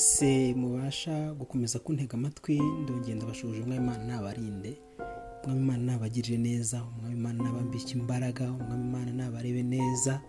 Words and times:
mwese 0.00 0.54
mubasha 0.54 1.32
gukomeza 1.34 1.78
kuntega 1.78 2.14
amatwi 2.14 2.56
ndongera 2.60 3.16
ndabashuje 3.16 3.60
umwami 3.60 3.76
imana 3.84 4.04
nabarinde 4.04 4.72
umwami 5.44 5.60
imana 5.64 5.82
nabagirire 5.84 6.38
neza 6.38 6.76
umwami 6.84 7.14
imana 7.20 7.38
nabambike 7.44 7.92
imbaraga 7.98 8.44
umwami 8.52 8.84
imana 8.88 9.12
nabarebe 9.12 9.62
neza 9.62 10.20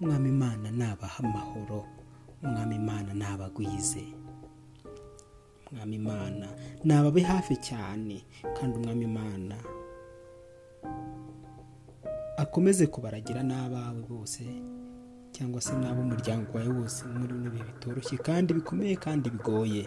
umwami 0.00 0.28
imana 0.28 0.70
nabaha 0.70 1.22
amahoro 1.24 1.84
umwami 2.42 2.74
imana 2.82 3.14
nabagwize. 3.14 4.04
Umwami 5.70 5.96
imana 5.96 6.46
nababe 6.84 7.20
hafi 7.22 7.54
cyane 7.56 8.16
kandi 8.58 8.72
umwami 8.78 9.04
imana 9.04 9.56
akomeze 12.42 12.86
kubaragira 12.86 13.42
n'abawe 13.42 14.00
bose. 14.10 14.42
Cyangwa 15.36 15.60
se 15.60 15.72
n'ab'umuryango 15.76 16.48
wawe 16.56 16.72
wose 16.78 17.04
muri 17.12 17.34
bihe 17.52 17.64
bitoroshye 17.68 18.16
kandi 18.24 18.54
bikomeye 18.56 18.96
kandi 18.96 19.26
bigoye. 19.30 19.82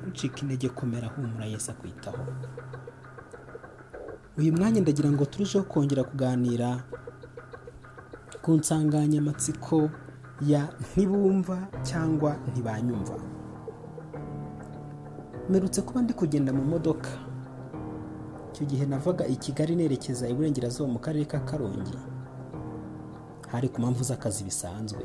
Ntucike 0.00 0.40
intege 0.42 0.68
komera 0.68 1.08
humura 1.12 1.44
Yesu 1.44 1.70
akwitaho. 1.70 2.22
Uyu 4.38 4.52
mwanya 4.56 4.80
ndagira 4.80 5.10
ngo 5.12 5.24
turusheho 5.24 5.64
kongera 5.64 6.04
kuganira 6.04 6.68
ku 8.42 8.50
nsanganyamatsiko 8.56 9.90
ya 10.40 10.68
ntibumva 10.80 11.68
cyangwa 11.82 12.36
ntibanyumva. 12.48 13.16
Mperutse 15.48 15.82
kuba 15.82 16.02
ndi 16.02 16.12
kugenda 16.12 16.52
mu 16.52 16.64
modoka. 16.64 17.10
Icyo 18.52 18.64
gihe 18.66 18.84
navaga 18.86 19.26
i 19.26 19.36
kigali 19.36 19.76
nerekeza 19.76 20.28
iburengerazuba 20.28 20.88
mu 20.92 20.98
karere 20.98 21.24
ka 21.24 21.40
karongi. 21.44 21.98
Hari 23.54 23.68
ku 23.68 23.80
mpamvu 23.80 24.04
z'akazi 24.04 24.44
bisanzwe. 24.44 25.04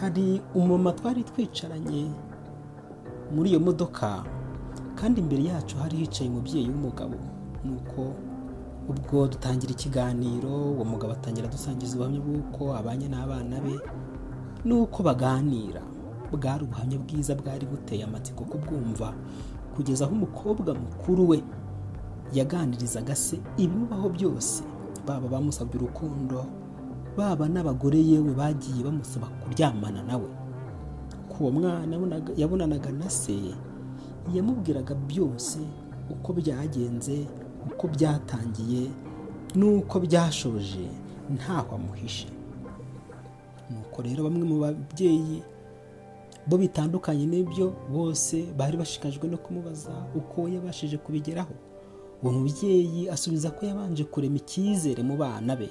Hari 0.00 0.42
umumama 0.54 0.92
twari 0.92 1.24
twicaranye 1.24 2.10
muri 3.34 3.50
iyo 3.50 3.60
modoka 3.60 4.22
kandi 4.94 5.20
imbere 5.20 5.42
yacu 5.44 5.76
hari 5.82 5.96
hicaye 5.96 6.30
umubyeyi 6.30 6.68
w'umugabo. 6.70 7.16
Nuko 7.64 8.02
ubwo 8.88 9.26
dutangira 9.26 9.72
ikiganiro 9.72 10.48
uwo 10.72 10.84
mugabo 10.84 11.12
atangira 11.12 11.48
dusangiza 11.48 11.96
ubuhamya 11.96 12.20
bw'uko 12.22 12.62
abanye 12.78 13.08
n'abana 13.08 13.58
be 13.60 13.74
n'uko 14.64 15.02
baganira. 15.02 15.82
Bwari 16.32 16.64
ubuhamya 16.64 16.98
bwiza 17.02 17.34
bwari 17.34 17.66
buteye 17.66 18.04
amatsiko 18.04 18.44
kubwumva 18.44 19.14
kugeza 19.74 20.04
aho 20.04 20.14
umukobwa 20.14 20.74
mukuru 20.74 21.28
we 21.28 21.38
yaganirizaga 22.32 23.14
se 23.16 23.40
ibimubaho 23.56 24.08
byose 24.08 24.62
baba 25.06 25.28
bamusabye 25.28 25.76
urukundo 25.78 26.44
baba 27.16 27.48
n'abagore 27.48 27.98
yewe 27.98 28.32
bagiye 28.34 28.84
bamusaba 28.84 29.26
kuryamana 29.42 30.02
nawe. 30.02 30.28
Ko 31.28 31.36
uwo 31.44 31.50
mwana 31.50 31.96
yabonanaga 32.36 32.90
na 32.92 33.10
se 33.10 33.34
yamubwiraga 34.34 34.94
byose 34.94 35.58
uko 36.10 36.32
byagenze 36.32 37.26
uko 37.70 37.88
byatangiye 37.88 38.90
n'uko 39.54 40.00
byashoje 40.00 40.84
ntaho 41.34 41.74
amuhishe. 41.76 42.28
Nuko 43.70 44.02
rero 44.02 44.24
bamwe 44.24 44.44
mu 44.46 44.56
babyeyi 44.62 45.42
bo 46.46 46.56
bitandukanye 46.58 47.26
n'ibyo 47.26 47.74
bose 47.90 48.46
bari 48.58 48.76
bashikajwe 48.78 49.26
no 49.28 49.36
kumubaza 49.38 49.90
uko 50.14 50.46
yabashije 50.48 50.96
kubigeraho. 50.98 51.54
Uwo 52.22 52.32
mubyeyi 52.32 53.08
asubiza 53.10 53.50
ko 53.50 53.66
yabanje 53.66 54.04
kurema 54.06 54.36
icyizere 54.38 55.02
mu 55.02 55.16
bana 55.16 55.56
be. 55.56 55.68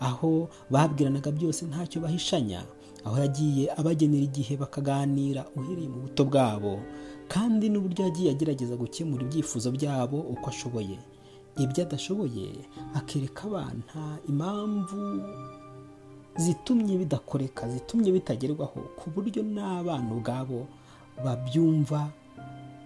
Aho 0.00 0.48
babwiranaga 0.70 1.30
byose 1.32 1.66
ntacyo 1.66 2.00
bahishanya 2.00 2.62
aho 3.04 3.16
yagiye 3.18 3.72
abagenera 3.78 4.24
igihe 4.24 4.56
bakaganira 4.56 5.44
uhereye 5.56 5.88
mu 5.88 5.98
buto 6.06 6.24
bwabo 6.24 6.80
kandi 7.28 7.68
n'uburyo 7.68 8.04
yagiye 8.08 8.30
agerageza 8.32 8.76
gukemura 8.76 9.22
ibyifuzo 9.24 9.68
byabo 9.72 10.18
uko 10.32 10.48
ashoboye. 10.50 10.98
Ibyo 11.58 11.82
adashoboye 11.84 12.46
akereka 12.94 13.44
abana 13.50 14.18
impamvu 14.30 15.00
zitumye 16.36 16.96
bidakoreka 16.98 17.68
zitumye 17.68 18.12
bitagerwaho 18.12 18.80
ku 18.98 19.10
buryo 19.10 19.42
n'abana 19.42 20.08
ubwabo 20.14 20.66
babyumva 21.24 22.08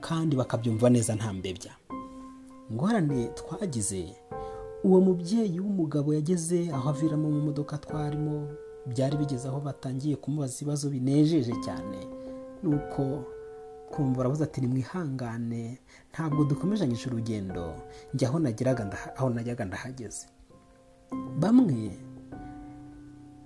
kandi 0.00 0.36
bakabyumva 0.36 0.90
neza 0.90 1.14
nta 1.14 1.32
mbebya. 1.32 1.72
Ingorane 2.70 3.28
twagize 3.38 4.02
uwo 4.84 5.00
mubyeyi 5.00 5.58
w'umugabo 5.60 6.08
yageze 6.14 6.58
aho 6.76 6.88
aviramo 6.90 7.28
mu 7.34 7.40
modoka 7.48 7.78
twarimo 7.84 8.36
byari 8.90 9.14
bigeze 9.16 9.46
aho 9.48 9.60
batangiye 9.60 10.16
kumubaza 10.16 10.54
ibibazo 10.60 10.90
binejeje 10.90 11.52
cyane. 11.64 11.98
Nuko 12.62 13.02
kumva 13.92 14.20
urabuze 14.20 14.42
ati 14.44 14.58
nimwihangane 14.60 15.78
ntabwo 16.12 16.44
dukomezanyije 16.44 17.04
urugendo 17.08 17.64
njya 18.14 18.28
aho 18.28 18.38
nageraga 18.38 18.82
aho 19.16 19.30
najyaga 19.30 19.64
ndahageze. 19.64 20.26
Bamwe 21.40 21.90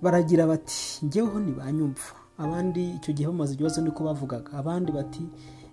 baragira 0.03 0.47
bati 0.47 1.05
njyeweho 1.07 1.41
ntibanyumva. 1.41 2.13
Abandi 2.39 2.83
icyo 2.97 3.13
gihe 3.17 3.29
bamaze 3.29 3.53
ikibazo 3.55 3.81
niko 3.85 4.05
bavugaga. 4.05 4.53
Abandi 4.53 4.93
bati 4.93 5.23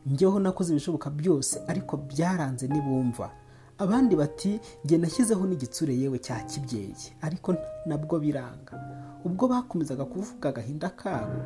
njyeweho 0.06 0.40
nakoze 0.40 0.72
ibishoboka 0.72 1.10
byose 1.10 1.62
ariko 1.68 1.98
byaranze 1.98 2.68
nibumva. 2.68 3.32
Abandi 3.78 4.16
bati 4.16 4.60
njye 4.86 4.98
nashyizeho 4.98 5.44
n'igitsure 5.48 5.94
yewe 5.98 6.18
cya 6.20 6.40
kibyeyi. 6.44 6.96
Ariko 7.22 7.56
nabwo 7.86 8.20
biranga. 8.20 8.74
Ubwo 9.26 9.48
bakomezaga 9.48 10.06
kuvuga 10.06 10.50
agahinda 10.50 10.90
kabo 10.90 11.40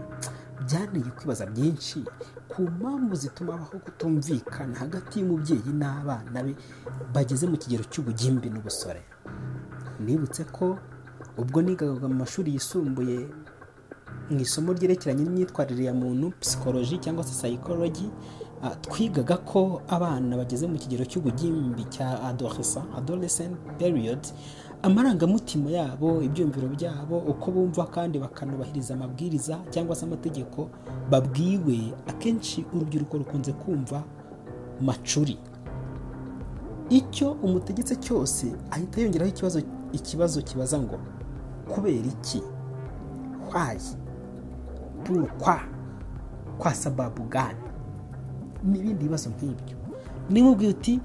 byanteye 0.66 1.12
kwibaza 1.18 1.46
byinshi 1.46 2.04
ku 2.50 2.62
mpamvu 2.62 3.16
zituma 3.16 3.54
habaho 3.54 3.78
kutumvikana 3.80 4.76
hagati 4.80 5.20
y'umubyeyi 5.22 5.72
n'abana 5.74 6.44
be 6.44 6.56
bageze 7.14 7.46
mu 7.48 7.58
kigero 7.58 7.84
cy'ubugimbi 7.86 8.50
n'ubusore. 8.50 9.02
Nibutse 10.02 10.44
ko 10.50 10.78
ubwo 11.38 11.62
nigaga 11.62 12.08
mu 12.10 12.16
mashuri 12.26 12.54
yisumbuye 12.58 13.30
mu 14.30 14.40
isomo 14.42 14.74
ryerekeranye 14.74 15.24
n'imyitwarire 15.24 15.84
ya 15.86 15.94
muntu 15.94 16.34
psikoloji 16.42 16.98
cyangwa 16.98 17.24
se 17.24 17.34
sayikoloji 17.34 18.10
twigaga 18.82 19.38
ko 19.38 19.82
abana 19.88 20.38
bageze 20.38 20.68
mu 20.68 20.78
kigero 20.78 21.06
cy'ubugimbi 21.06 21.84
cya 21.94 22.22
adolescent 22.98 23.54
period 23.78 24.20
amarangamutima 24.82 25.70
yabo 25.72 26.22
ibyumviro 26.22 26.68
byabo 26.68 27.18
uko 27.18 27.52
bumva 27.52 27.86
kandi 27.86 28.20
bakanubahiriza 28.20 28.94
amabwiriza 28.94 29.60
cyangwa 29.70 29.96
se 29.96 30.06
amategeko 30.06 30.70
babwiwe 31.10 31.94
akenshi 32.08 32.66
urubyiruko 32.74 33.18
rukunze 33.18 33.54
kumva 33.54 34.04
macuri. 34.82 35.38
Icyo 36.90 37.32
umutegetse 37.44 37.96
cyose 37.96 38.56
ahita 38.72 39.02
yongeraho 39.02 39.30
ikibazo 39.32 39.60
ikibazo 39.94 40.42
kibaza 40.42 40.80
ngo 40.80 40.98
kubera 41.70 42.08
iki? 42.08 42.42
Hwayi 43.50 43.80
kwa 45.40 45.60
kwa 46.58 46.74
sababu 46.74 47.24
gani? 47.24 47.60
N'ibindi 48.68 49.04
bibazo 49.08 49.30
nk'ibyo 49.30 49.76
nimubwiye 50.30 50.72
uti 50.72 51.00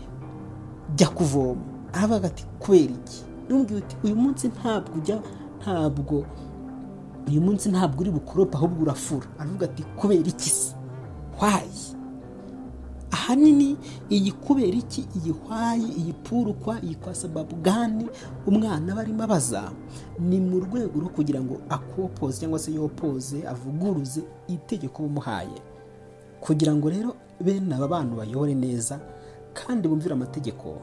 jya 0.96 1.08
kuvoma. 1.08 1.62
Aravuga 1.92 2.26
ati 2.28 2.44
kubera 2.58 2.92
iki 2.92 3.18
nimubwiye 3.48 3.78
uti 3.80 3.96
uyu 4.04 4.16
munsi 4.16 4.48
ntabwo 4.48 4.90
ujya 4.98 5.16
ntabwo 5.60 6.24
uyu 7.28 7.40
munsi 7.40 7.68
ntabwo 7.70 8.00
uri 8.00 8.10
bukoropa 8.10 8.58
ahubwo 8.58 8.82
urafura. 8.82 9.26
Aravuga 9.38 9.64
ati 9.66 9.82
kubera 9.82 10.28
iki 10.28 10.50
se? 10.50 10.74
Hwayi 11.38 11.82
ahanini 13.10 13.76
iyi 14.10 14.32
kubera 14.32 14.76
iki? 14.76 15.06
Iyi 15.16 15.30
hwayi 15.30 15.88
iyi 16.00 16.12
purukwa 16.12 16.82
iyi 16.82 16.94
kwa 16.94 17.12
umwana 18.46 18.92
aba 18.92 19.00
arimo 19.00 19.22
abaza. 19.22 19.70
Ni 20.18 20.40
mu 20.40 20.60
rwego 20.60 21.00
rwo 21.00 21.08
kugira 21.08 21.40
ngo 21.40 21.56
akopoze 21.68 22.40
cyangwa 22.40 22.58
se 22.58 22.72
yopoze 22.74 23.46
avuguruze 23.48 24.22
itegeko 24.48 25.02
bumuhaye 25.02 25.58
kugira 26.42 26.74
ngo 26.74 26.90
rero 26.90 27.14
bene 27.40 27.70
aba 27.74 27.88
bantu 27.88 28.16
bayobore 28.18 28.54
neza 28.54 28.98
kandi 29.54 29.88
bumvire 29.88 30.14
amategeko 30.14 30.78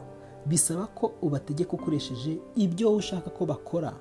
bisaba 0.47 0.87
ko 0.87 1.11
ubategeka 1.21 1.71
ukoresheje 1.75 2.39
ibyo 2.55 2.95
ushaka 2.95 3.29
ko 3.29 3.45
bakora 3.45 3.91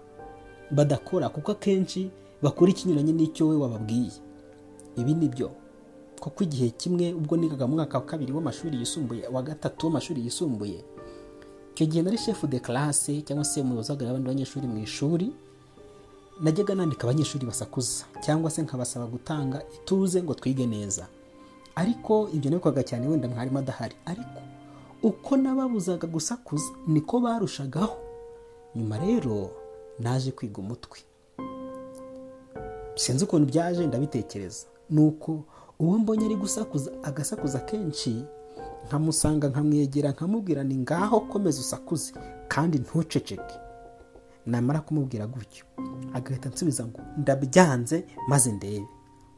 badakora 0.70 1.28
kuko 1.28 1.52
akenshi 1.52 2.10
bakora 2.42 2.70
ikinyuranye 2.70 3.12
n'icyo 3.12 3.48
we 3.50 3.56
wababwiye. 3.56 4.12
Ibi 4.96 5.14
ni 5.14 5.28
byo. 5.28 5.50
Kuko 6.20 6.44
igihe 6.44 6.70
kimwe 6.70 7.12
ubwo 7.14 7.36
nigaga 7.36 7.66
mu 7.66 7.74
mwaka 7.74 7.98
wa 7.98 8.04
kabiri 8.04 8.32
w'amashuri 8.32 8.78
yisumbuye 8.78 9.26
wa 9.28 9.42
gatatu 9.42 9.86
w'amashuri 9.86 10.20
yisumbuye 10.24 10.84
icyo 11.74 11.86
gihe 11.86 12.02
nari 12.02 12.18
shefu 12.18 12.46
de 12.46 12.58
classe 12.58 13.22
cyangwa 13.22 13.44
se 13.44 13.60
umuyobozi 13.62 13.90
uhagarariye 13.92 14.10
abandi 14.10 14.28
banyeshuri 14.28 14.66
mu 14.66 14.78
ishuri 14.82 15.30
najyaga 16.42 16.74
nandika 16.74 17.02
abanyeshuri 17.06 17.46
basakuza 17.46 18.04
cyangwa 18.24 18.50
se 18.50 18.62
nkabasaba 18.62 19.06
gutanga 19.06 19.62
ituze 19.76 20.22
ngo 20.22 20.34
twige 20.34 20.66
neza. 20.66 21.06
Ariko 21.78 22.28
ibyo 22.34 22.50
nabikoraga 22.50 22.82
cyane 22.82 23.06
wenda 23.08 23.28
mwarimu 23.28 23.58
adahari. 23.58 23.96
Ariko 24.06 24.40
uko 25.02 25.36
nababuzaga 25.36 26.06
gusakuza 26.06 26.70
niko 26.86 27.20
barushagaho. 27.20 27.96
Nyuma 28.76 28.98
rero 28.98 29.50
naje 29.98 30.30
kwiga 30.34 30.58
umutwe. 30.58 30.98
Sinzi 32.94 33.24
ukuntu 33.24 33.46
byaje 33.46 33.86
ndabitekereza. 33.86 34.66
Ni 34.90 35.00
uko 35.00 35.44
uwo 35.78 35.98
mbonye 35.98 36.24
ari 36.26 36.36
gusakuza 36.36 36.90
agasakuza 37.02 37.58
kenshi 37.58 38.24
nkamusanga 38.86 39.48
nkamwegera 39.48 40.10
nkamubwira 40.10 40.64
ni 40.64 40.76
ngaho 40.76 41.20
komeza 41.20 41.60
usakuze 41.60 42.12
kandi 42.48 42.78
ntuceceke. 42.78 43.54
Namara 44.46 44.80
kumubwira 44.80 45.26
gutyo 45.26 45.64
agahita 46.14 46.48
ansubiza 46.48 46.86
ngo 46.86 47.00
ndabyanze 47.18 48.04
maze 48.28 48.52
ndebe. 48.52 48.86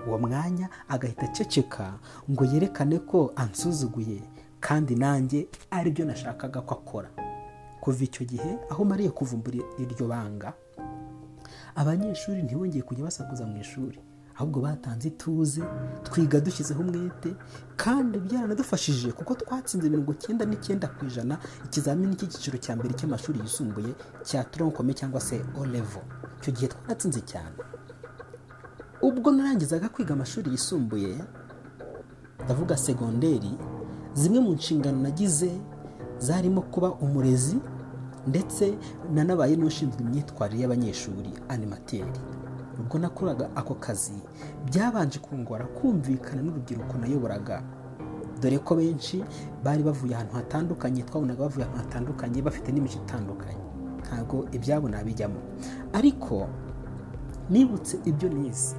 Uwo 0.06 0.18
mwanya 0.18 0.68
agahita 0.88 1.22
aceceka 1.26 1.98
ngo 2.30 2.44
yerekane 2.44 2.98
ko 2.98 3.32
ansuzuguye 3.36 4.22
kandi 4.60 4.94
nanjye 4.96 5.48
ari 5.70 5.90
byo 5.90 6.04
nashakaga 6.04 6.60
ko 6.60 6.74
akora. 6.74 7.08
Kuva 7.80 8.04
icyo 8.04 8.24
gihe 8.28 8.58
aho 8.70 8.84
mariye 8.84 9.10
kuvumbura 9.10 9.58
iryo 9.78 10.06
banga 10.08 10.52
abanyeshuri 11.74 12.42
ntibongeye 12.42 12.82
kujya 12.82 13.04
basakuza 13.04 13.46
mu 13.46 13.56
ishuri 13.60 13.98
ahubwo 14.36 14.60
batanze 14.60 15.08
ituze 15.08 15.62
twiga 16.04 16.40
dushyizeho 16.40 16.80
umwete 16.80 17.34
kandi 17.76 18.18
byaranadufashije 18.18 19.12
kuko 19.12 19.34
twatsinze 19.34 19.88
mirongo 19.90 20.12
icyenda 20.16 20.44
n'icyenda 20.48 20.88
ku 20.88 21.04
ijana 21.08 21.36
ikizamini 21.64 22.16
cy'icyiciro 22.18 22.56
cya 22.58 22.72
mbere 22.76 22.92
cy'amashuri 22.98 23.40
yisumbuye 23.44 23.92
cya 24.24 24.44
toronkome 24.48 24.92
cyangwa 24.96 25.20
se 25.20 25.40
o 25.60 25.64
level. 25.66 26.02
Icyo 26.40 26.50
gihe 26.56 26.68
twaratsinze 26.72 27.20
cyane. 27.20 27.56
Ubwo 29.02 29.30
narangizaga 29.32 29.88
kwiga 29.88 30.14
amashuri 30.14 30.50
yisumbuye 30.50 31.14
ndavuga 32.44 32.76
segonderi 32.76 33.52
zimwe 34.14 34.40
mu 34.40 34.52
nshingano 34.52 34.98
nagize 35.00 35.50
zarimo 36.18 36.60
kuba 36.62 36.92
umurezi 36.92 37.56
ndetse 38.26 38.74
nanabaye 39.14 39.56
n'ushinzwe 39.56 40.00
imyitwarire 40.02 40.62
y'abanyeshuri 40.62 41.30
animateri 41.48 42.20
ubwo 42.80 42.98
nakoraga 42.98 43.48
ako 43.56 43.74
kazi 43.74 44.16
byabanje 44.68 45.18
kungora 45.18 45.64
kumvikana 45.64 46.42
n'urubyiruko 46.42 46.98
nayoboraga. 46.98 47.62
Dore 48.40 48.58
ko 48.58 48.72
benshi 48.74 49.20
bari 49.64 49.82
bavuye 49.84 50.14
ahantu 50.16 50.34
hatandukanye 50.40 51.02
twabonaga 51.04 51.40
bavuye 51.44 51.64
ahantu 51.64 51.78
hatandukanye 51.84 52.40
bafite 52.42 52.68
n'imico 52.72 52.96
itandukanye. 53.04 53.60
Ntabwo 54.00 54.48
ibyabo 54.52 54.88
nabijyamo. 54.88 55.36
Ariko 55.92 56.48
nibutse 57.52 57.98
ibyo 58.04 58.28
nize 58.32 58.76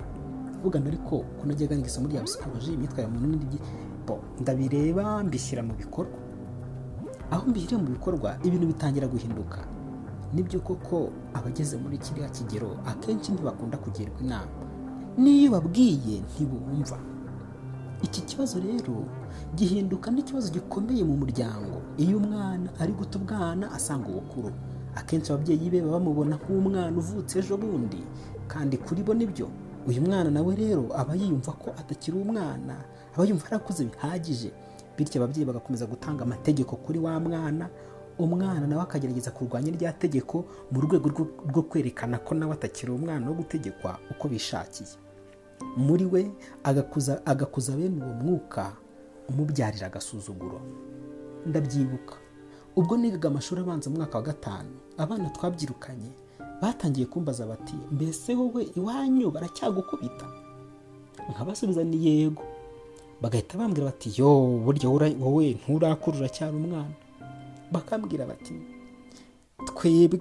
vugana 0.63 0.87
ariko 0.87 1.15
ko 1.37 1.41
najyaga 1.45 1.75
niga 1.75 1.87
isomo 1.87 2.07
rya 2.07 2.21
psikoloji 2.23 2.73
imyitwarire 2.73 3.07
mu 3.13 3.19
n'indi 3.27 3.57
ndabireba 4.41 5.23
mbishyira 5.23 5.63
mu 5.63 5.73
bikorwa. 5.73 6.17
Aho 7.31 7.43
mbishyira 7.49 7.77
mu 7.77 7.87
bikorwa 7.95 8.37
ibintu 8.43 8.67
bitangira 8.67 9.07
guhinduka. 9.07 9.59
Nibyo 10.33 10.59
koko 10.59 11.09
abageze 11.33 11.77
muri 11.77 11.97
kiriya 11.97 12.29
kigero 12.29 12.77
akenshi 12.85 13.31
ntibakunda 13.31 13.77
kugirwa 13.77 14.19
inama. 14.23 14.51
N'iyo 15.17 15.51
babwiye 15.51 16.21
ntibumva. 16.27 16.97
Iki 18.03 18.21
kibazo 18.21 18.59
rero 18.59 19.05
gihinduka 19.55 20.11
n'ikibazo 20.11 20.49
gikomeye 20.51 21.03
mu 21.03 21.15
muryango. 21.21 21.81
Iyo 21.97 22.17
umwana 22.17 22.69
ari 22.79 22.93
guta 22.93 23.19
ubwana 23.19 23.71
asanga 23.71 24.07
ubukuru. 24.09 24.51
Akenshi 24.95 25.31
ababyeyi 25.31 25.69
be 25.69 25.79
baba 25.81 25.99
bamubona 25.99 26.35
nk'umwana 26.35 26.97
uvutse 26.97 27.39
ejo 27.39 27.55
bundi 27.57 28.03
kandi 28.51 28.75
kuri 28.77 29.03
bo 29.03 29.13
ni 29.15 29.23
byo 29.27 29.47
uyu 29.87 30.01
mwana 30.01 30.31
nawe 30.31 30.55
rero 30.55 30.89
aba 30.95 31.15
yiyumva 31.15 31.51
ko 31.51 31.69
atakiri 31.79 32.17
umwana 32.17 32.75
aba 33.15 33.25
yumva 33.25 33.45
yarakuze 33.45 33.85
bihagije. 33.85 34.51
Bityo 34.97 35.23
ababyeyi 35.23 35.45
bagakomeza 35.45 35.85
gutanga 35.85 36.23
amategeko 36.23 36.75
kuri 36.75 36.99
wa 36.99 37.19
mwana 37.19 37.69
umwana 38.19 38.67
nawe 38.67 38.81
akagerageza 38.83 39.31
kurwanya 39.31 39.71
rya 39.71 39.93
tegeko 39.93 40.45
mu 40.71 40.81
rwego 40.81 41.09
rwo 41.49 41.61
kwerekana 41.63 42.17
ko 42.19 42.35
nawe 42.35 42.53
atakiri 42.53 42.91
umwana 42.91 43.27
wo 43.27 43.33
gutegekwa 43.33 43.97
uko 44.11 44.27
bishakiye. 44.27 44.89
Muri 45.77 46.05
we 46.05 46.31
agakuza 47.25 47.73
bene 47.75 48.03
uwo 48.03 48.13
mwuka 48.13 48.71
umubyarira 49.29 49.87
agasuzuguro. 49.87 50.61
Ndabyibuka. 51.45 52.15
Ubwo 52.75 52.97
nigaga 52.97 53.27
amashuri 53.29 53.61
abanza 53.61 53.89
mu 53.89 53.95
mwaka 53.97 54.17
wa 54.17 54.23
gatanu 54.23 54.69
abana 54.97 55.29
twabyirukanye 55.29 56.11
batangiye 56.61 57.05
kumbaza 57.05 57.45
bati 57.45 57.73
mbese 57.91 58.35
wowe 58.35 58.63
iwanyu 58.77 59.31
baracyagukubita? 59.31 60.25
Nkabasubiza 61.29 61.83
ni 61.83 62.05
yego. 62.07 62.43
Bagahita 63.21 63.57
bambwira 63.57 63.85
bati 63.85 64.21
yo 64.21 64.59
burya 64.65 64.89
wowe 64.89 65.51
nturakura 65.53 66.17
uracyari 66.17 66.55
umwana. 66.57 66.93
Bakambwira 67.71 68.25
bati 68.25 68.53
twebwe 69.65 70.19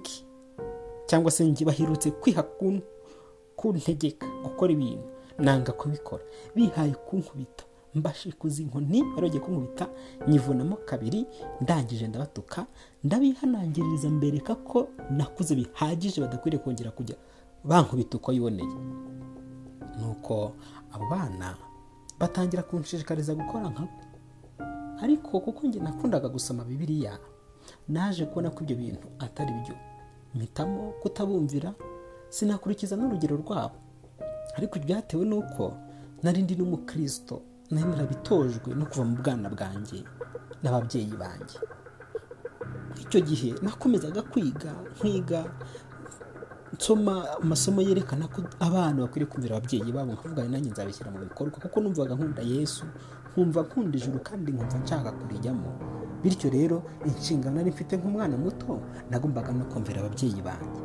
cyangwa 1.05 1.31
se 1.31 1.43
njye 1.45 1.65
bahirutse 1.65 2.11
kwiha 2.11 2.43
kuntegeka 3.55 4.25
gukora 4.43 4.71
ibintu 4.73 5.03
nanga 5.39 5.71
kubikora. 5.71 6.23
Bihaye 6.55 6.91
kunkubita. 6.93 7.63
Mbashikuza 7.95 8.61
inkoni 8.61 9.03
barogiye 9.15 9.43
kunkubita 9.43 9.87
nyivunamo 10.27 10.75
kabiri 10.85 11.25
ndangije 11.61 12.07
ndabatuka 12.07 12.65
ndabihanangiriza 13.03 14.09
mbereka 14.09 14.55
ko 14.55 14.87
nakuze 15.09 15.55
bihagije 15.55 16.21
badakwiriye 16.21 16.63
kongera 16.63 16.91
kujya. 16.91 17.15
Bankubita 17.63 18.17
uko 18.17 18.31
yiboneye. 18.33 18.75
Nuko 19.99 20.53
abo 20.93 21.05
bana 21.09 21.55
batangira 22.19 22.63
kunshishikariza 22.63 23.35
gukora 23.35 23.69
nkabo 23.69 23.89
ariko 25.01 25.39
kuko 25.39 25.67
njye 25.67 25.79
nakundaga 25.81 26.29
gusoma 26.29 26.63
bibiliya 26.63 27.17
naje 27.89 28.25
kubona 28.25 28.49
ko 28.49 28.63
ibyo 28.63 28.75
bintu 28.75 29.07
atari 29.19 29.51
byo. 29.53 29.75
Mpitamo 30.35 30.93
kutabumvira 31.01 31.73
sinakurikiza 32.29 32.95
n'urugero 32.95 33.35
rwabo. 33.37 33.75
Ariko 34.57 34.79
byatewe 34.79 35.25
n'uko 35.25 35.73
nari 36.23 36.41
ndi 36.41 36.55
n'umukristo. 36.55 37.41
Nari 37.71 37.87
narabitojwe 37.89 38.69
no 38.75 38.85
kuva 38.85 39.03
mu 39.09 39.15
bwana 39.21 39.47
bwanjye 39.49 39.99
n'ababyeyi 40.63 41.13
banjye. 41.21 41.57
Icyo 43.01 43.19
gihe 43.21 43.49
nakomezaga 43.61 44.21
kwiga 44.21 44.71
nkiga 44.95 45.41
nsoma 46.75 47.13
amasomo 47.41 47.81
yerekana 47.81 48.27
ko 48.27 48.41
abana 48.59 49.01
bakwiriye 49.03 49.29
kumvira 49.31 49.53
ababyeyi 49.57 49.91
babo 49.91 50.11
nkavuga 50.15 50.43
nanjye 50.47 50.69
nzabishyira 50.71 51.11
mu 51.11 51.19
bikorwa 51.25 51.57
kuko 51.63 51.77
numvaga 51.81 52.15
nkunda 52.15 52.41
yesu 52.41 52.85
nkumva 53.31 53.59
nkunda 53.67 53.93
ijuru 53.99 54.19
kandi 54.27 54.51
nkumva 54.51 54.77
nshaka 54.83 55.09
kurijyamo. 55.11 55.69
Bityo 56.23 56.49
rero 56.53 56.77
inshingano 57.05 57.55
nari 57.55 57.71
mfite 57.73 57.93
nk'umwana 57.97 58.37
muto 58.37 58.79
nagombaga 59.09 59.51
no 59.51 59.65
kumvira 59.71 59.99
ababyeyi 60.01 60.41
banjye. 60.47 60.81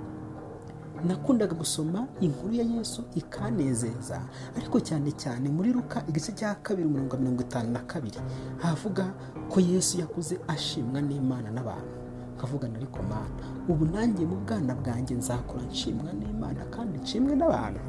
Nakundaga 1.04 1.54
gusoma 1.54 2.06
inkuru 2.20 2.54
ya 2.54 2.64
yesu 2.64 3.02
ikanezeza 3.14 4.20
ariko 4.56 4.80
cyane 4.80 5.12
cyane 5.12 5.48
muri 5.48 5.72
ruka 5.72 6.02
igice 6.08 6.32
cya 6.32 6.54
kabiri 6.62 6.88
umurongo 6.88 7.16
mirongo 7.16 7.42
itanu 7.42 7.70
na 7.72 7.80
kabiri 7.84 8.18
havuga 8.58 9.12
ko 9.50 9.60
yesu 9.60 10.00
yakuze 10.00 10.38
ashimwa 10.48 11.00
n'imana 11.00 11.50
n'abantu. 11.50 11.92
Nkavugana 12.36 12.76
ariko 12.76 13.02
mana 13.02 13.44
ubu 13.68 13.84
nanjye 13.84 14.26
mu 14.26 14.36
bwana 14.44 14.74
bwanjye 14.74 15.14
nzakora 15.16 15.64
nshimwa 15.64 16.12
n'imana 16.12 16.64
kandi 16.74 16.98
nshimwe 16.98 17.32
n'abantu. 17.36 17.80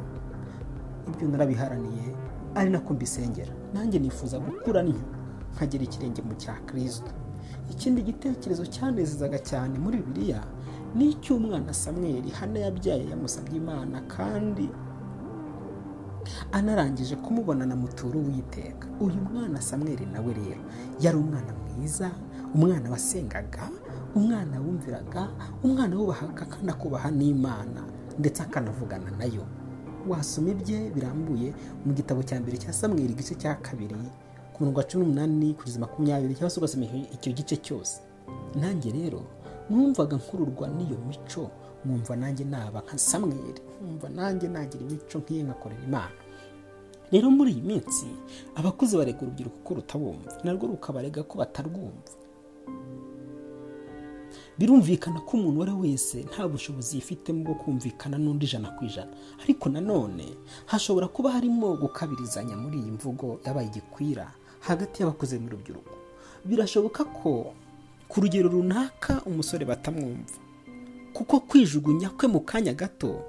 Ibyo 1.08 1.28
narabiharaniye 1.28 2.06
ari 2.56 2.70
nako 2.70 2.94
mbisengera. 2.94 3.54
Nanjye 3.74 4.00
nifuza 4.00 4.40
gukura 4.40 4.84
nkagera 5.56 5.84
ikirenge 5.84 6.22
mu 6.22 6.34
cya 6.36 6.54
kirisito 6.68 7.12
ikindi 7.72 8.02
gitekerezo 8.02 8.64
cyanezezaga 8.66 9.40
cyane 9.44 9.76
muri 9.80 9.98
bibiliya 10.00 10.40
ni 10.96 11.10
icy'umwana 11.10 11.74
samweri 11.74 12.30
hano 12.30 12.60
yabyaye 12.60 13.10
yamusabye 13.10 13.58
imana 13.58 14.02
kandi 14.02 14.70
anarangije 16.52 17.16
kumubona 17.16 17.66
na 17.66 17.76
muturu 17.76 18.20
w'iteka. 18.28 18.88
Uyu 19.00 19.16
mwana 19.34 19.62
samweri 19.62 20.06
nawe 20.06 20.34
rero 20.34 20.62
yari 21.00 21.18
umwana 21.18 21.54
mwiza 21.54 22.12
umwana 22.56 22.90
wasengaga 22.92 23.70
umwana 24.16 24.60
wumviraga 24.62 25.28
umwana 25.64 25.96
wubahaga 25.98 26.42
akanakubaha 26.42 27.12
n'imana 27.12 27.82
ndetse 28.20 28.44
akanavugana 28.44 29.12
na 29.18 29.26
yo. 29.26 29.44
Wasoma 30.08 30.50
ibye 30.50 30.90
birambuye 30.90 31.54
mu 31.86 31.94
gitabo 31.94 32.24
cya 32.24 32.40
mbere 32.40 32.58
cya 32.58 32.74
samweri 32.74 33.14
igice 33.14 33.36
cya 33.36 33.56
kabiri 33.56 33.96
ku 34.54 34.64
murongo 34.64 34.80
wa 34.80 34.86
cumi 34.88 35.04
n'umunani 35.06 35.54
kugeza 35.54 35.80
makumyabiri 35.80 36.34
cyangwa 36.36 36.50
se 36.50 36.60
ugasoma 36.60 36.86
icyo 37.14 37.32
gice 37.34 37.56
cyose. 37.60 38.02
Nanjye 38.56 38.92
rero 38.92 39.22
numvaga 39.70 40.16
nkururwa 40.18 40.68
n'iyo 40.68 40.98
mico 41.08 41.50
mwumva 41.86 42.16
nanjye 42.16 42.46
naba 42.46 42.80
nka 42.82 42.98
samweri 42.98 43.62
mwumva 43.82 44.10
nanjye 44.10 44.48
nagira 44.48 44.82
imico 44.86 45.18
nk'iyo 45.20 45.44
nkakorera 45.44 45.84
imana. 45.84 46.20
Rero 47.12 47.28
muri 47.32 47.52
iyi 47.52 47.62
minsi 47.62 48.06
abakuze 48.56 48.98
barega 48.98 49.22
urubyiruko 49.24 49.58
ko 49.64 49.72
rutabumva 49.80 50.32
narwo 50.44 50.68
rukabarega 50.68 51.24
ko 51.24 51.34
batarwumva. 51.40 52.12
Birumvikana 54.60 55.20
ko 55.22 55.38
umuntu 55.38 55.58
uwo 55.60 55.64
ari 55.64 55.72
we 55.74 55.82
wese 55.94 56.18
nta 56.26 56.48
bushobozi 56.50 56.96
yifitemo 56.98 57.44
bwo 57.46 57.56
kumvikana 57.62 58.18
n'undi 58.18 58.46
ijana 58.50 58.70
ku 58.76 58.86
ijana. 58.90 59.14
Ariko 59.44 59.70
nanone 59.70 60.26
hashobora 60.66 61.08
kuba 61.08 61.32
harimo 61.32 61.78
gukabirizanya 61.78 62.58
muri 62.58 62.78
iyi 62.82 62.92
mvugo 62.98 63.38
yabaye 63.46 63.68
igikwira 63.70 64.26
hagati 64.66 65.02
y'abakuze 65.06 65.38
n'urubyiruko. 65.40 65.94
Birashoboka 66.46 67.06
ko 67.06 67.54
ku 68.08 68.22
rugero 68.22 68.50
runaka 68.50 69.22
umusore 69.26 69.66
batamwumva. 69.66 70.38
Kuko 71.14 71.40
kwijugunya 71.40 72.10
kwe 72.10 72.28
mu 72.28 72.40
kanya 72.42 72.74
gato 72.74 73.22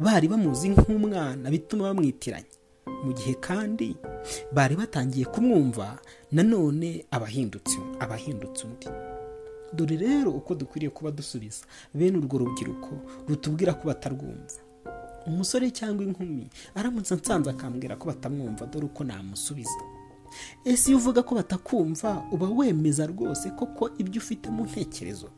bari 0.00 0.28
bamuzi 0.28 0.68
nk'umwana 0.68 1.50
bituma 1.50 1.84
bamwitiranya. 1.92 2.56
Mu 3.04 3.12
gihe 3.12 3.34
kandi 3.34 3.96
bari 4.52 4.76
batangiye 4.76 5.24
kumwumva 5.26 5.98
nanone 6.32 7.04
abahindutse 7.10 7.78
abahindutse 8.00 8.64
undi. 8.66 8.86
Dore 9.72 9.96
rero 9.96 10.30
uko 10.30 10.54
dukwiriye 10.54 10.90
kuba 10.90 11.10
dusubiza. 11.10 11.66
Bene 11.94 12.18
urwo 12.18 12.38
rubyiruko 12.38 12.92
rutubwira 13.28 13.74
ko 13.74 13.88
batarwumva. 13.88 14.60
Umusore 15.26 15.70
cyangwa 15.70 16.04
inkumi 16.04 16.46
aramutse 16.74 17.14
ansanze 17.14 17.50
akambwira 17.50 17.96
ko 17.98 18.06
batamwumva 18.08 18.66
dore 18.66 18.86
uko 18.86 19.04
namusubiza. 19.04 19.80
Ese 20.64 20.90
iyo 20.90 20.98
uvuga 20.98 21.22
ko 21.22 21.34
batakumva 21.34 22.22
uba 22.32 22.48
wemeza 22.48 23.06
rwose 23.06 23.50
koko 23.50 23.90
ibyo 23.98 24.18
ufite 24.22 24.50
mu 24.50 24.64
ntekerezo. 24.64 25.28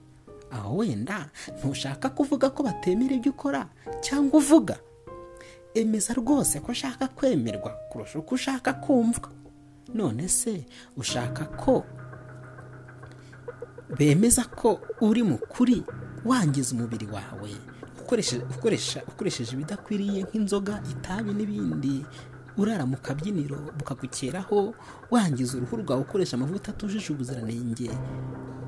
Aho 0.51 0.77
wenda 0.77 1.29
ntushaka 1.59 2.09
kuvuga 2.11 2.51
ko 2.51 2.63
batemera 2.63 3.15
ibyo 3.15 3.33
ukora 3.33 3.69
cyangwa 4.01 4.39
uvuga. 4.41 4.77
Emeza 5.75 6.15
rwose 6.15 6.61
ko 6.61 6.73
ushaka 6.73 7.09
kwemerwa 7.09 7.71
kurusha 7.93 8.19
uko 8.19 8.35
ushaka 8.35 8.73
kumvwa 8.73 9.31
none 9.95 10.29
se 10.29 10.65
ushaka 10.97 11.45
ko 11.45 11.85
bemeza 13.99 14.45
ko 14.45 14.81
uri 15.01 15.23
mu 15.23 15.39
kuri 15.39 15.83
wangiza 16.25 16.75
umubiri 16.77 17.07
wawe 17.07 17.51
ukoresheje 19.09 19.53
ibidakwiriye 19.53 20.23
nk'inzoga 20.29 20.81
itabi 20.93 21.33
n'ibindi 21.37 22.05
urara 22.59 22.87
mu 22.87 22.97
kabyiniro 22.97 23.57
bukagukeraho 23.79 24.75
wangiza 25.11 25.57
uruhu 25.57 25.77
rwawe 25.77 26.03
ukoresha 26.03 26.37
amavuta 26.37 26.71
atujuje 26.73 27.13
ubuziranenge 27.13 27.91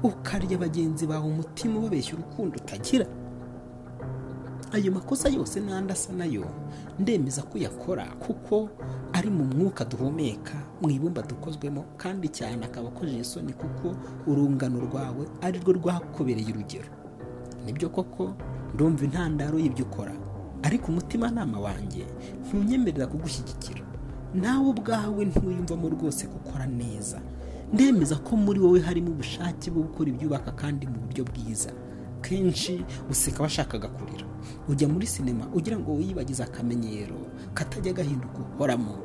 ukarya 0.02 0.58
bagenzi 0.58 1.06
bawe 1.06 1.26
umutima 1.26 1.78
ubabeshya 1.78 2.14
urukundo 2.14 2.56
utagira. 2.56 3.06
Ayo 4.72 4.92
makosa 4.92 5.28
yose 5.28 5.60
n'andi 5.60 5.92
asa 5.92 6.12
na 6.12 6.24
yo 6.24 6.46
ndemeza 6.98 7.42
ko 7.42 7.58
uyakora 7.58 8.06
kuko 8.22 8.70
ari 9.12 9.30
mu 9.30 9.44
mwuka 9.44 9.84
duhumeka 9.84 10.54
mu 10.80 10.90
ibumba 10.90 11.22
dukozwemo 11.22 11.84
kandi 11.98 12.28
cyane 12.30 12.64
akaba 12.64 12.88
akojeje 12.88 13.18
isoni 13.20 13.52
kuko 13.52 13.96
urungano 14.30 14.80
rwawe 14.86 15.26
ari 15.42 15.58
rwo 15.58 15.72
rwakubereye 15.72 16.52
urugero. 16.54 16.88
Nibyo 17.66 17.88
koko? 17.90 18.32
Ndumva 18.74 19.04
intandaro 19.04 19.58
y'ibyo 19.58 19.84
ukora. 19.84 20.14
Ariko 20.62 20.86
umutimanama 20.92 21.58
wanjye 21.60 22.04
ntunyemerera 22.48 23.06
kugushyigikira. 23.06 23.80
Nawe 24.34 24.68
ubwawe 24.70 25.24
ntuyumvamo 25.24 25.88
rwose 25.88 26.26
gukora 26.26 26.66
neza. 26.66 27.20
Ndemeza 27.72 28.16
ko 28.22 28.36
muri 28.36 28.60
wowe 28.60 28.80
harimo 28.80 29.10
ubushake 29.10 29.70
bwo 29.70 29.82
gukora 29.86 30.10
ibyubaka 30.10 30.50
kandi 30.52 30.86
mu 30.86 30.98
buryo 31.06 31.24
bwiza. 31.24 31.70
Kenshi 32.22 32.84
useka 33.10 33.42
washakaga 33.42 33.88
kurira. 33.88 34.26
Ujya 34.68 34.88
muri 34.88 35.06
sinema 35.06 35.46
ugira 35.54 35.78
ngo 35.78 35.94
wiyibagize 35.94 36.42
akamenyero 36.42 37.16
katajya 37.54 37.92
gahinduka 37.92 38.38
uhoramo 38.38 38.98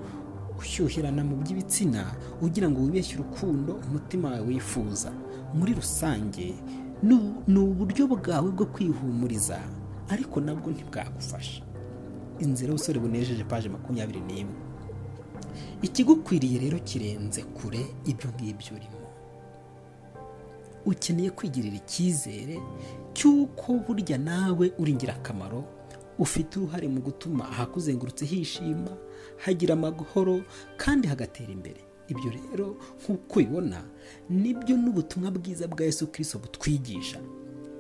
ushyuhirana 0.59 1.23
mu 1.23 1.35
by'ibitsina 1.41 2.05
ugira 2.41 2.69
ngo 2.69 2.81
wibeshye 2.81 3.15
urukundo 3.19 3.79
umutima 3.87 4.29
wawe 4.29 4.47
wifuza. 4.47 5.11
Muri 5.53 5.73
rusange 5.73 6.53
ni- 7.03 7.59
uburyo 7.59 8.07
bwawe 8.07 8.51
bwo 8.51 8.65
kwihumuriza. 8.65 9.59
Ariko 10.09 10.41
nabwo 10.41 10.71
ntibwagufasha. 10.71 11.61
Inzira 12.39 12.69
y'ubusore 12.69 12.99
bunejeje 12.99 13.43
paje 13.43 13.69
makumyabiri 13.69 14.19
n'imwe. 14.21 14.55
Ikigukwiriye 15.81 16.59
rero 16.59 16.79
kirenze 16.79 17.41
kure 17.43 17.79
ibyo 18.05 18.29
ngibyo 18.35 18.71
urimo. 18.75 18.99
Ukeneye 20.85 21.29
kwigirira 21.31 21.75
icyizere 21.75 22.59
cy'uko 23.13 23.73
burya 23.87 24.17
nawe 24.17 24.71
uri 24.77 24.91
ingirakamaro 24.91 25.63
ufite 26.19 26.59
uruhare 26.59 26.87
mu 26.87 27.01
gutuma 27.01 27.43
ahakuzengurutse 27.49 28.25
hishima 28.25 28.91
hagira 29.45 29.73
amahoro 29.73 30.41
kandi 30.77 31.07
hagatera 31.07 31.51
imbere. 31.51 31.81
Ibyo 32.07 32.29
rero 32.31 32.77
nk'uko 33.01 33.39
ubibona 33.39 33.81
ni 34.29 34.53
byo 34.53 34.77
n'ubutumwa 34.77 35.31
bwiza 35.31 35.65
bwa 35.67 35.85
Yesu 35.85 36.07
kirisito 36.07 36.39
butwigisha. 36.39 37.17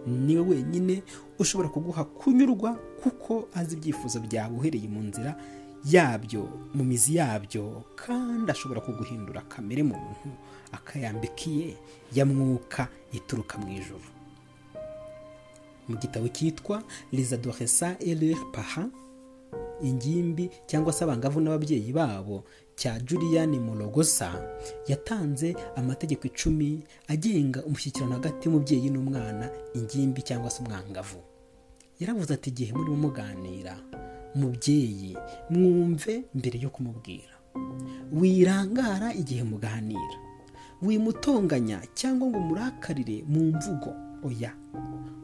Ni 0.07 0.35
we 0.37 0.41
wenyine 0.41 1.03
ushobora 1.39 1.69
kuguha 1.69 2.03
kunyurwa 2.03 2.73
kuko 3.03 3.47
azi 3.53 3.75
ibyifuzo 3.75 4.19
byawe 4.19 4.53
uhereye 4.57 4.87
mu 4.87 5.01
nzira 5.01 5.35
yabyo 5.85 6.49
mu 6.73 6.83
mizi 6.83 7.15
yabyo 7.15 7.83
kandi 7.95 8.51
ashobora 8.51 8.81
kuguhindura 8.81 9.41
kamere 9.45 9.83
muntu 9.83 10.29
akayambika 10.71 11.45
iye 11.49 11.77
ya 12.13 12.25
mwuka 12.25 12.87
ituruka 13.13 13.57
mu 13.57 13.67
ijoro 13.77 14.07
mu 15.89 15.97
gitabo 15.97 16.27
cyitwa 16.27 16.83
adolescents 17.33 17.97
et 18.01 18.15
leurs 18.15 18.41
parents 18.53 18.89
ingimbi 19.81 20.49
cyangwa 20.67 20.93
se 20.93 21.03
abangavu 21.03 21.39
n'ababyeyi 21.41 21.91
babo 21.93 22.43
cya 22.75 22.99
Julian 22.99 23.59
Morogosa 23.59 24.35
yatanze 24.87 25.55
amategeko 25.75 26.27
icumi 26.27 26.83
agenga 27.07 27.63
umushyikirano 27.63 28.13
hagati 28.13 28.47
y'umubyeyi 28.47 28.89
n'umwana 28.89 29.49
ingimbi 29.73 30.21
cyangwa 30.21 30.49
se 30.51 30.63
umwangavu. 30.63 31.19
Yaravuze 31.99 32.33
ati 32.33 32.49
igihe 32.49 32.73
murimo 32.73 32.95
muganira 33.07 33.77
mubyeyi 34.35 35.17
mwumve 35.49 36.23
mbere 36.35 36.59
yo 36.59 36.69
kumubwira. 36.69 37.31
Wirangara 38.11 39.13
igihe 39.13 39.43
muganira. 39.43 40.17
Wimutonganya 40.81 41.79
cyangwa 41.95 42.27
ngo 42.27 42.39
murakarire 42.39 43.23
mu 43.27 43.41
mvugo. 43.55 43.95
Oya 44.25 44.51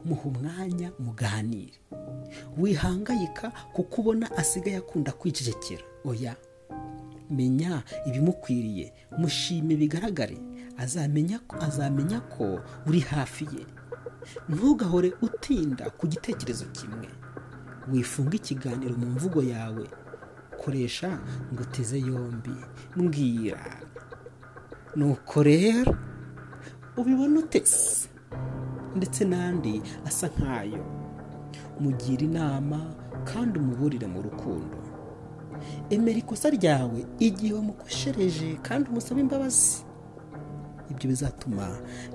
muha 0.04 0.24
umwanya 0.30 0.92
muganire. 0.98 1.78
Wihangayika 2.58 3.50
kuko 3.72 4.00
ubona 4.00 4.32
asigaye 4.36 4.76
akunda 4.76 5.12
kwicecekera. 5.12 5.82
Oya 6.04 6.36
menya 7.30 7.82
ibimukwiriye 8.06 8.92
mushime 9.18 9.76
bigaragare. 9.76 10.38
Azamenya 11.60 12.20
ko 12.20 12.60
uri 12.86 13.00
hafi 13.00 13.44
ye. 13.44 13.66
Ntugahore 14.48 15.12
utinda 15.22 15.90
ku 15.90 16.06
gitekerezo 16.06 16.64
kimwe. 16.72 17.08
Wifunga 17.92 18.36
ikiganiro 18.36 18.94
mu 18.96 19.06
mvugo 19.06 19.42
yawe. 19.42 19.86
Koresha 20.64 21.18
ngo 21.52 21.62
uteze 21.62 21.98
yombi. 22.00 22.54
Mbwira. 22.96 23.60
Nuko 24.96 25.42
rero 25.42 25.96
ubibona 26.96 27.38
utese 27.40 28.08
ndetse 28.96 29.24
n'andi 29.24 29.82
asa 30.06 30.26
nk'ayo. 30.28 30.82
Mugira 31.80 32.22
inama 32.24 32.78
kandi 33.24 33.58
umuburire 33.58 34.06
mu 34.06 34.22
rukundo. 34.22 34.76
Emera 35.90 36.18
ikosa 36.18 36.50
ryawe 36.50 37.06
igihe 37.18 37.52
wamukoshereje 37.54 38.58
kandi 38.62 38.90
umusabe 38.90 39.20
imbabazi. 39.20 39.84
Ibyo 40.90 41.06
bizatuma 41.10 41.66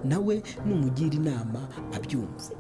nawe 0.03 0.43
numugira 0.65 1.15
inama 1.15 1.61
abyumva. 1.95 2.51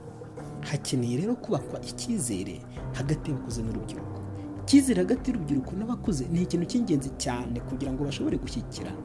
Hakeneye 0.69 1.17
rero 1.17 1.35
kubakwa 1.35 1.79
icyizere 1.89 2.61
hagati 2.93 3.31
y'abakuze 3.31 3.61
n'urubyiruko. 3.63 4.19
Icyizere 4.63 4.99
hagati 5.03 5.31
y'urubyiruko 5.31 5.71
n'abakuze 5.75 6.25
ni 6.31 6.41
ikintu 6.43 6.65
cy'ingenzi 6.65 7.09
cyane 7.17 7.59
kugira 7.63 7.91
ngo 7.93 8.03
bashobore 8.03 8.37
gushyikirana. 8.37 8.99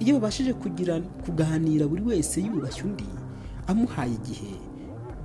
Iyo 0.00 0.14
babashije 0.16 0.52
kugira 0.56 1.00
kuganira 1.24 1.86
buri 1.88 2.02
wese 2.02 2.40
yubashye 2.40 2.82
undi 2.88 3.04
amuhaye 3.70 4.14
igihe 4.20 4.52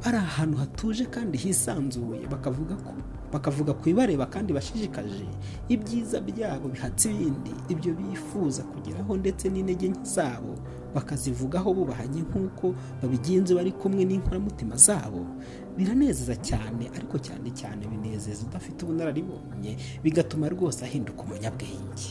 bari 0.04 0.18
ahantu 0.18 0.58
hatuje 0.58 1.06
kandi 1.10 1.38
hisanzuye 1.38 2.28
bakavuga 2.32 2.76
ko 2.78 2.94
bakavuga 3.34 3.74
ku 3.74 3.84
bibareba 3.90 4.26
kandi 4.30 4.54
bashishikaje 4.54 5.26
ibyiza 5.70 6.22
byabo 6.22 6.70
bihatse 6.70 7.10
ibindi 7.12 7.52
ibyo 7.74 7.92
bifuza 7.98 8.64
kugeraho 8.64 9.18
ndetse 9.18 9.50
n'intege 9.50 9.88
nke 9.90 10.06
zabo 10.16 10.54
bakazivugaho 10.96 11.74
bubahanye 11.74 12.22
nk'uko 12.24 12.76
babigenza 13.02 13.52
bari 13.56 13.72
kumwe 13.76 14.06
n'inkoramutima 14.08 14.76
zabo. 14.80 15.26
Biranezeza 15.78 16.36
cyane 16.40 16.88
ariko 16.96 17.20
cyane 17.20 17.50
cyane 17.52 17.84
binezeza 17.92 18.46
udafite 18.48 18.80
ubunararibonye 18.86 19.76
bigatuma 20.04 20.48
rwose 20.50 20.86
ahinduka 20.88 21.22
umunyabwenge. 21.28 22.08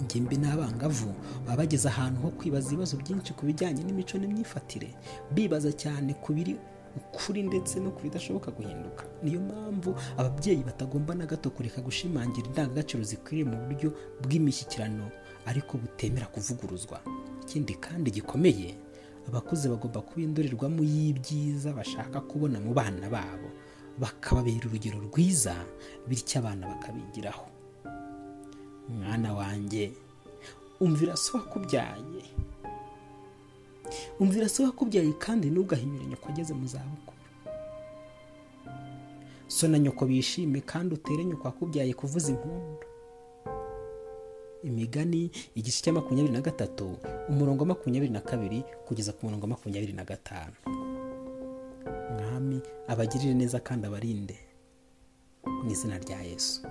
Ingimbi 0.00 0.36
n'abangavu 0.36 1.14
baba 1.46 1.56
bageze 1.64 1.88
ahantu 1.88 2.20
ho 2.22 2.30
kwibaza 2.30 2.68
ibibazo 2.72 2.96
byinshi 2.96 3.32
ku 3.36 3.46
bijyanye 3.46 3.82
n'imico 3.84 4.18
n'imyifatire. 4.18 4.88
Bibaza 5.34 5.72
cyane 5.72 6.14
ku 6.22 6.32
biri 6.34 6.56
ukuri 6.96 7.42
ndetse 7.44 7.80
no 7.80 7.90
ku 7.92 8.00
bidashoboka 8.02 8.50
guhinduka. 8.50 9.04
Niyo 9.22 9.40
mpamvu 9.40 9.94
ababyeyi 10.16 10.62
batagomba 10.64 11.14
na 11.14 11.26
gato 11.26 11.50
kureka 11.50 11.80
gushimangira 11.84 12.46
indangagaciro 12.48 13.02
zikwiriye 13.04 13.44
mu 13.44 13.56
buryo 13.68 13.92
bw'imishyikirano 14.24 15.10
ariko 15.46 15.78
butemera 15.78 16.26
kuvuguruzwa. 16.26 17.00
Ikindi 17.44 17.74
kandi 17.76 18.10
gikomeye 18.10 18.74
abakuze 19.28 19.68
bagomba 19.68 20.00
kuba 20.00 20.22
indorerwamo 20.24 20.82
y'ibyiza 20.84 21.72
bashaka 21.76 22.20
kubona 22.24 22.60
mu 22.60 22.72
bana 22.74 23.10
babo. 23.10 23.48
Bakababera 23.98 24.66
urugero 24.68 24.98
rwiza 25.00 25.54
bityo 26.08 26.38
abana 26.40 26.66
bakabigiraho. 26.68 27.44
Mwana 28.88 29.34
wanjye 29.34 29.92
umvira 30.80 31.16
so 31.16 31.38
wakubyaye 31.38 32.22
umvira 34.20 34.48
so 34.48 34.62
wakubyaye 34.64 35.12
kandi 35.12 35.50
ntugahinyure 35.50 36.04
nyoko 36.06 36.28
ageze 36.28 36.54
mu 36.54 36.66
zabukuru. 36.66 37.16
So 39.48 39.68
na 39.68 39.78
nyoko 39.78 40.06
bishime 40.06 40.60
kandi 40.60 40.94
utere 40.94 41.24
nyoko 41.24 41.44
wakubyaye 41.48 41.94
kuvuza 41.94 42.28
impundu 42.32 42.86
imigani 44.62 45.30
igice 45.54 45.82
cya 45.82 45.92
makumyabiri 45.92 46.34
na 46.34 46.40
gatatu 46.40 46.96
umurongo 47.28 47.60
wa 47.62 47.66
makumyabiri 47.66 48.12
na 48.12 48.20
kabiri 48.20 48.64
kugeza 48.86 49.12
ku 49.12 49.26
murongo 49.26 49.42
wa 49.44 49.48
makumyabiri 49.48 49.92
na 49.92 50.04
gatanu. 50.04 50.54
Mwami 52.18 52.60
abagirire 52.88 53.34
neza 53.34 53.60
kandi 53.60 53.86
abarinde 53.86 54.36
mu 55.46 55.70
izina 55.70 55.98
rya 55.98 56.18
yesu. 56.22 56.66